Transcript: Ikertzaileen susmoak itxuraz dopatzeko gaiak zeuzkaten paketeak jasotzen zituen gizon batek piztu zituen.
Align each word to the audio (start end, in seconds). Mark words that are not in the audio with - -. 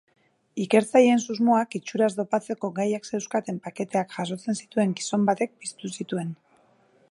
Ikertzaileen 0.61 1.19
susmoak 1.25 1.77
itxuraz 1.79 2.07
dopatzeko 2.21 2.71
gaiak 2.79 3.05
zeuzkaten 3.11 3.61
paketeak 3.67 4.17
jasotzen 4.17 4.59
zituen 4.63 4.99
gizon 5.03 5.31
batek 5.31 5.57
piztu 5.63 5.93
zituen. 6.01 6.33